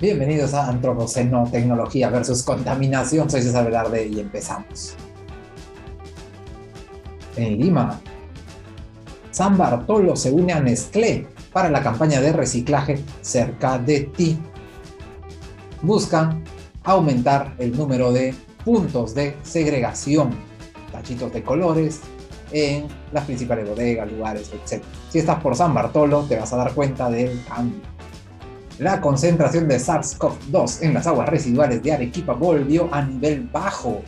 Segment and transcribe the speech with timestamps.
[0.00, 3.28] Bienvenidos a Antropoceno, Tecnología versus Contaminación.
[3.28, 4.94] Soy César Velarde y empezamos.
[7.36, 8.00] En Lima,
[9.30, 14.38] San Bartolo se une a Nestlé para la campaña de reciclaje cerca de ti.
[15.82, 16.42] Buscan
[16.84, 18.34] aumentar el número de
[18.64, 20.30] puntos de segregación,
[20.92, 22.00] tachitos de colores
[22.52, 24.82] en las principales bodegas, lugares, etc.
[25.10, 27.80] Si estás por San Bartolo, te vas a dar cuenta del cambio.
[28.78, 34.00] La concentración de SARS-CoV-2 en las aguas residuales de Arequipa volvió a nivel bajo.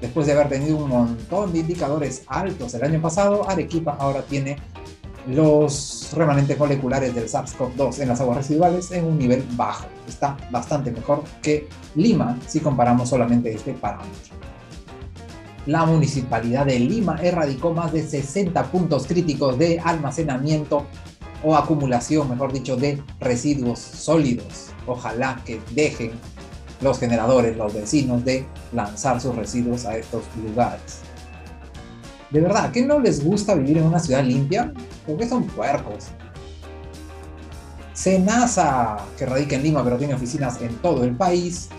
[0.00, 4.58] Después de haber tenido un montón de indicadores altos el año pasado, Arequipa ahora tiene
[5.26, 9.86] los remanentes moleculares del SARS-CoV-2 en las aguas residuales en un nivel bajo.
[10.06, 14.36] Está bastante mejor que Lima si comparamos solamente este parámetro.
[15.66, 20.86] La municipalidad de Lima erradicó más de 60 puntos críticos de almacenamiento
[21.42, 24.70] o acumulación, mejor dicho, de residuos sólidos.
[24.86, 26.12] Ojalá que dejen
[26.80, 31.00] los generadores, los vecinos, de lanzar sus residuos a estos lugares.
[32.30, 34.72] De verdad, ¿qué no les gusta vivir en una ciudad limpia?
[35.04, 36.06] Porque son puercos.
[37.92, 41.70] Senasa, que radica en Lima pero tiene oficinas en todo el país,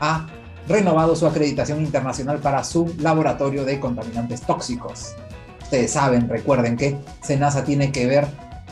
[0.00, 0.26] ha
[0.68, 5.14] renovado su acreditación internacional para su laboratorio de contaminantes tóxicos.
[5.62, 8.26] Ustedes saben, recuerden que Senasa tiene que ver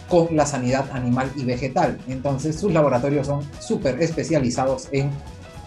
[0.09, 1.99] con la sanidad animal y vegetal.
[2.09, 5.11] Entonces sus laboratorios son súper especializados en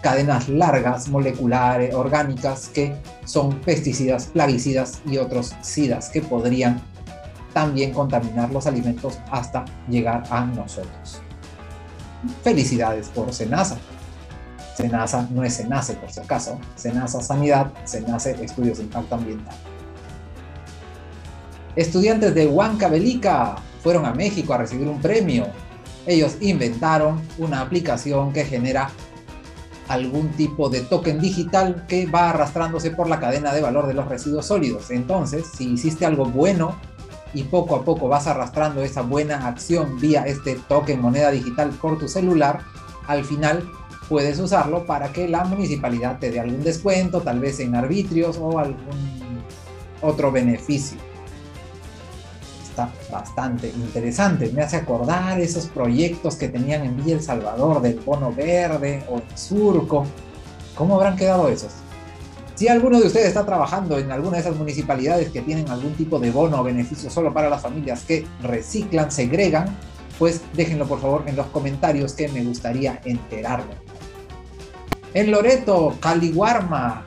[0.01, 6.81] cadenas largas, moleculares, orgánicas, que son pesticidas, plaguicidas y otros sidas que podrían
[7.53, 11.21] también contaminar los alimentos hasta llegar a nosotros.
[12.43, 13.77] Felicidades por Senasa.
[14.75, 16.59] Senasa no es Senace por si acaso.
[16.75, 19.55] Senasa Sanidad, Senace Estudios de Impacto Ambiental.
[21.75, 25.47] Estudiantes de Huancavelica fueron a México a recibir un premio.
[26.05, 28.89] Ellos inventaron una aplicación que genera
[29.87, 34.07] algún tipo de token digital que va arrastrándose por la cadena de valor de los
[34.07, 34.89] residuos sólidos.
[34.89, 36.75] Entonces, si hiciste algo bueno
[37.33, 41.97] y poco a poco vas arrastrando esa buena acción vía este token moneda digital por
[41.97, 42.59] tu celular,
[43.07, 43.69] al final
[44.11, 48.59] puedes usarlo para que la municipalidad te dé algún descuento, tal vez en arbitrios o
[48.59, 49.41] algún
[50.01, 50.97] otro beneficio
[52.71, 54.51] está bastante interesante.
[54.53, 59.17] Me hace acordar esos proyectos que tenían en Villa El Salvador del Bono Verde o
[59.17, 60.05] en Surco.
[60.75, 61.71] ¿Cómo habrán quedado esos?
[62.55, 66.19] Si alguno de ustedes está trabajando en alguna de esas municipalidades que tienen algún tipo
[66.19, 69.73] de bono o beneficio solo para las familias que reciclan, segregan,
[70.19, 73.90] pues déjenlo por favor en los comentarios que me gustaría enterarme.
[75.13, 77.03] En Loreto, Caliguarma,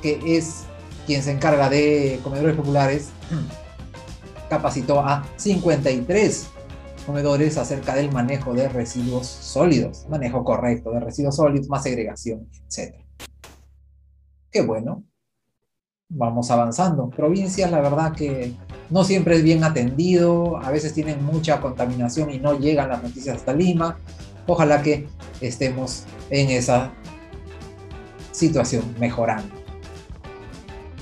[0.00, 0.64] que es
[1.06, 3.10] quien se encarga de comedores populares,
[4.48, 6.48] capacitó a 53
[7.06, 12.94] comedores acerca del manejo de residuos sólidos, manejo correcto de residuos sólidos, más segregación, etc.
[14.50, 15.04] Qué bueno.
[16.12, 17.08] Vamos avanzando.
[17.08, 18.54] Provincias, la verdad que
[18.90, 23.36] no siempre es bien atendido, a veces tienen mucha contaminación y no llegan las noticias
[23.36, 23.98] hasta Lima.
[24.46, 25.08] Ojalá que
[25.40, 26.92] estemos en esa
[28.40, 29.54] situación mejorando.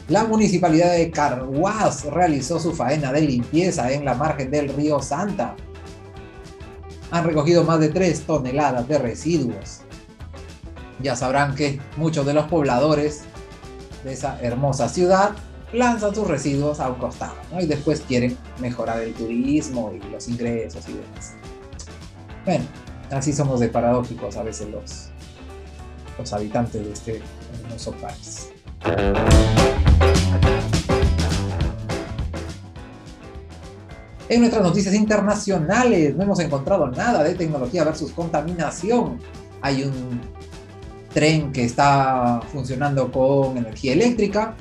[0.09, 5.55] La municipalidad de Carhuaz realizó su faena de limpieza en la margen del río Santa.
[7.11, 9.81] Han recogido más de 3 toneladas de residuos.
[11.01, 13.23] Ya sabrán que muchos de los pobladores
[14.03, 15.33] de esa hermosa ciudad
[15.73, 20.89] lanzan sus residuos a un costado y después quieren mejorar el turismo y los ingresos
[20.89, 21.35] y demás.
[22.45, 22.65] Bueno,
[23.11, 25.11] así somos de paradójicos a veces los,
[26.19, 27.23] los habitantes de este
[27.65, 28.51] hermoso país.
[34.29, 39.19] En nuestras noticias internacionales no hemos encontrado nada de tecnología versus contaminación.
[39.63, 40.21] Hay un
[41.15, 44.55] tren que está funcionando con energía eléctrica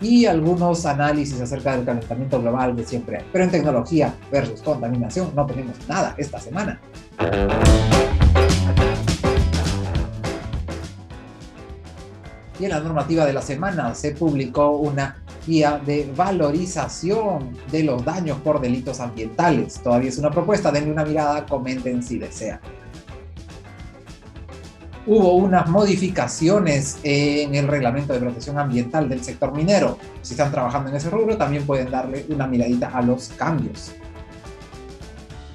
[0.00, 3.24] y algunos análisis acerca del calentamiento global de siempre.
[3.30, 6.80] Pero en tecnología versus contaminación no tenemos nada esta semana.
[12.58, 18.04] Y en la normativa de la semana se publicó una guía de valorización de los
[18.04, 19.80] daños por delitos ambientales.
[19.82, 22.60] Todavía es una propuesta, denle una mirada, comenten si desean.
[25.06, 29.98] Hubo unas modificaciones en el reglamento de protección ambiental del sector minero.
[30.22, 33.92] Si están trabajando en ese rubro, también pueden darle una miradita a los cambios.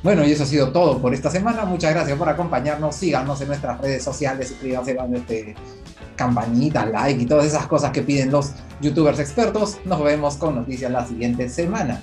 [0.03, 1.65] Bueno, y eso ha sido todo por esta semana.
[1.65, 2.95] Muchas gracias por acompañarnos.
[2.95, 5.55] Síganos en nuestras redes sociales, suscríbanse a este
[6.15, 8.51] campanita, like y todas esas cosas que piden los
[8.81, 9.77] youtubers expertos.
[9.85, 12.01] Nos vemos con noticias la siguiente semana.